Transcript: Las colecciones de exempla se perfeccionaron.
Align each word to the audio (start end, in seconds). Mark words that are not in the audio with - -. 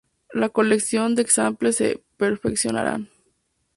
Las 0.33 0.49
colecciones 0.49 1.15
de 1.15 1.21
exempla 1.21 1.71
se 1.71 2.03
perfeccionaron. 2.17 3.07